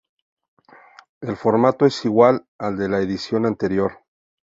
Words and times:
El 1.21 1.37
formato 1.37 1.85
es 1.85 2.03
igual 2.05 2.47
al 2.57 2.75
de 2.75 2.89
la 2.89 3.01
edición 3.01 3.45
anterior. 3.45 3.99